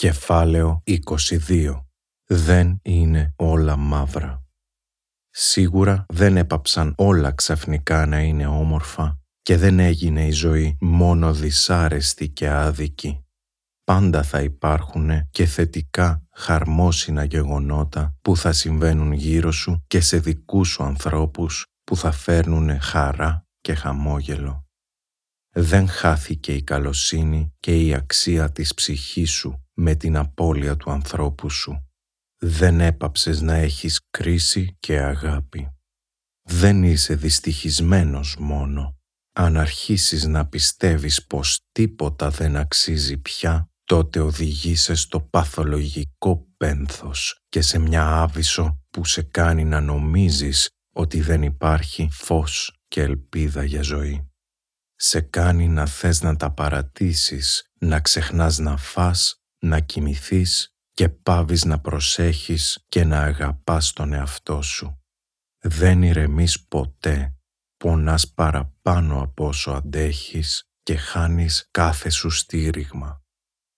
[0.00, 1.84] Κεφάλαιο 22
[2.26, 4.44] Δεν είναι όλα μαύρα.
[5.30, 12.28] Σίγουρα δεν έπαψαν όλα ξαφνικά να είναι όμορφα και δεν έγινε η ζωή μόνο δυσάρεστη
[12.28, 13.24] και άδικη.
[13.84, 20.68] Πάντα θα υπάρχουν και θετικά χαρμόσυνα γεγονότα που θα συμβαίνουν γύρω σου και σε δικούς
[20.68, 24.64] σου ανθρώπους που θα φέρνουν χαρά και χαμόγελο.
[25.52, 31.50] Δεν χάθηκε η καλοσύνη και η αξία της ψυχής σου με την απώλεια του ανθρώπου
[31.50, 31.90] σου.
[32.38, 35.70] Δεν έπαψες να έχεις κρίση και αγάπη.
[36.42, 38.98] Δεν είσαι δυστυχισμένος μόνο.
[39.32, 47.60] Αν αρχίσεις να πιστεύεις πως τίποτα δεν αξίζει πια, τότε οδηγείσαι στο παθολογικό πένθος και
[47.60, 53.82] σε μια άβυσο που σε κάνει να νομίζεις ότι δεν υπάρχει φως και ελπίδα για
[53.82, 54.30] ζωή.
[54.94, 61.64] Σε κάνει να θες να τα παρατήσεις, να ξεχνάς να φας να κοιμηθείς και πάβεις
[61.64, 65.00] να προσέχεις και να αγαπάς τον εαυτό σου.
[65.62, 67.34] Δεν ηρεμείς ποτέ,
[67.76, 73.22] πονάς παραπάνω από όσο αντέχεις και χάνεις κάθε σου στήριγμα.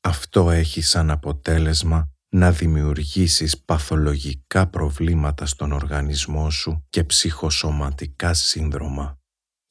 [0.00, 9.18] Αυτό έχει σαν αποτέλεσμα να δημιουργήσεις παθολογικά προβλήματα στον οργανισμό σου και ψυχοσωματικά σύνδρομα.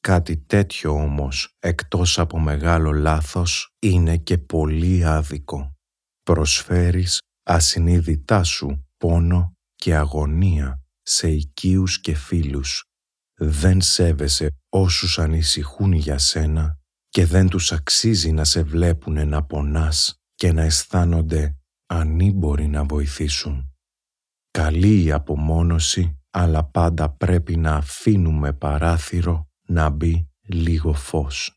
[0.00, 5.75] Κάτι τέτοιο όμως, εκτός από μεγάλο λάθος, είναι και πολύ άδικο
[6.26, 12.84] προσφέρεις ασυνείδητά σου πόνο και αγωνία σε οικείους και φίλους.
[13.34, 20.14] Δεν σέβεσαι όσους ανησυχούν για σένα και δεν τους αξίζει να σε βλέπουνε να πονάς
[20.34, 23.72] και να αισθάνονται ανήμποροι να βοηθήσουν.
[24.50, 31.55] Καλή η απομόνωση, αλλά πάντα πρέπει να αφήνουμε παράθυρο να μπει λίγο φως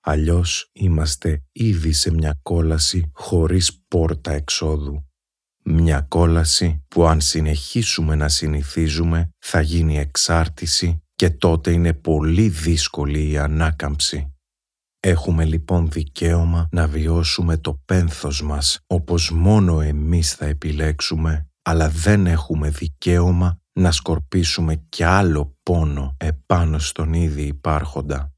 [0.00, 5.02] αλλιώς είμαστε ήδη σε μια κόλαση χωρίς πόρτα εξόδου.
[5.64, 13.30] Μια κόλαση που αν συνεχίσουμε να συνηθίζουμε θα γίνει εξάρτηση και τότε είναι πολύ δύσκολη
[13.30, 14.32] η ανάκαμψη.
[15.00, 22.26] Έχουμε λοιπόν δικαίωμα να βιώσουμε το πένθος μας όπως μόνο εμείς θα επιλέξουμε, αλλά δεν
[22.26, 28.32] έχουμε δικαίωμα να σκορπίσουμε κι άλλο πόνο επάνω στον ήδη υπάρχοντα.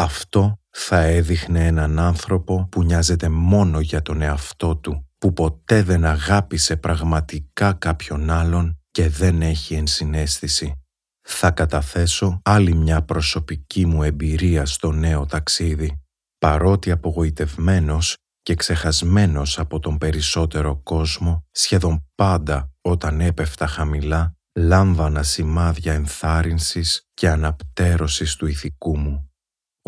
[0.00, 6.04] Αυτό θα έδειχνε έναν άνθρωπο που νοιάζεται μόνο για τον εαυτό του, που ποτέ δεν
[6.04, 10.72] αγάπησε πραγματικά κάποιον άλλον και δεν έχει ενσυναίσθηση.
[11.28, 16.02] Θα καταθέσω άλλη μια προσωπική μου εμπειρία στο νέο ταξίδι.
[16.38, 25.92] Παρότι απογοητευμένος και ξεχασμένος από τον περισσότερο κόσμο, σχεδόν πάντα όταν έπεφτα χαμηλά, λάμβανα σημάδια
[25.92, 29.27] ενθάρρυνσης και αναπτέρωσης του ηθικού μου.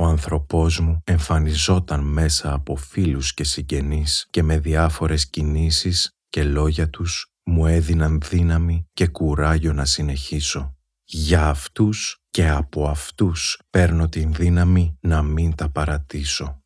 [0.01, 6.91] Ο ανθρωπός μου εμφανιζόταν μέσα από φίλους και συγγενείς και με διάφορες κινήσεις και λόγια
[6.91, 10.77] τους μου έδιναν δύναμη και κουράγιο να συνεχίσω.
[11.05, 16.63] Για αυτούς και από αυτούς παίρνω την δύναμη να μην τα παρατήσω.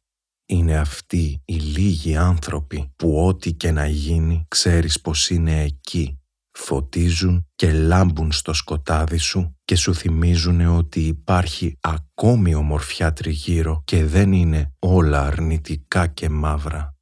[0.47, 6.19] Είναι αυτοί οι λίγοι άνθρωποι που ό,τι και να γίνει ξέρεις πως είναι εκεί
[6.55, 14.05] φωτίζουν και λάμπουν στο σκοτάδι σου και σου θυμίζουν ότι υπάρχει ακόμη ομορφιά τριγύρω και
[14.05, 16.97] δεν είναι όλα αρνητικά και μαύρα.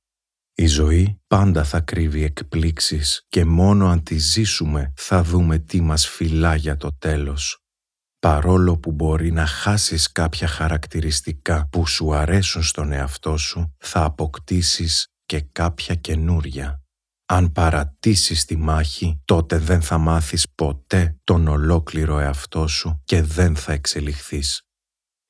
[0.54, 6.08] Η ζωή πάντα θα κρύβει εκπλήξεις και μόνο αν τη ζήσουμε θα δούμε τι μας
[6.08, 7.56] φυλά για το τέλος.
[8.18, 15.06] Παρόλο που μπορεί να χάσεις κάποια χαρακτηριστικά που σου αρέσουν στον εαυτό σου, θα αποκτήσεις
[15.26, 16.81] και κάποια καινούρια.
[17.32, 23.56] Αν παρατήσεις τη μάχη, τότε δεν θα μάθεις ποτέ τον ολόκληρο εαυτό σου και δεν
[23.56, 24.62] θα εξελιχθείς.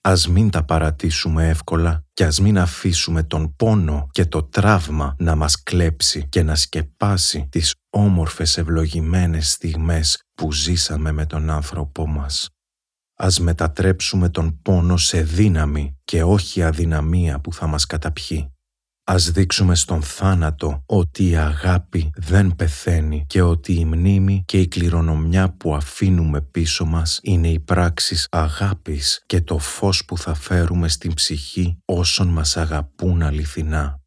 [0.00, 5.34] Ας μην τα παρατήσουμε εύκολα και ας μην αφήσουμε τον πόνο και το τραύμα να
[5.34, 12.48] μας κλέψει και να σκεπάσει τις όμορφες ευλογημένες στιγμές που ζήσαμε με τον άνθρωπό μας.
[13.18, 18.51] Ας μετατρέψουμε τον πόνο σε δύναμη και όχι αδυναμία που θα μας καταπιεί.
[19.04, 24.68] Ας δείξουμε στον θάνατο ότι η αγάπη δεν πεθαίνει και ότι η μνήμη και η
[24.68, 30.88] κληρονομιά που αφήνουμε πίσω μας είναι οι πράξεις αγάπης και το φως που θα φέρουμε
[30.88, 34.00] στην ψυχή όσων μας αγαπούν αληθινά.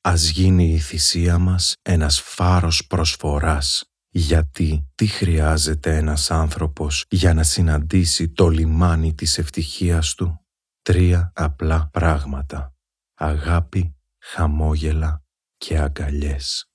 [0.00, 7.42] Ας γίνει η θυσία μας ένας φάρος προσφοράς, γιατί τι χρειάζεται ένας άνθρωπος για να
[7.42, 10.40] συναντήσει το λιμάνι της ευτυχίας του;
[10.82, 12.72] Τρία απλά πράγματα.
[13.14, 13.97] Αγάπη,
[14.30, 15.22] χαμόγελα
[15.56, 16.70] και αγκαλιές.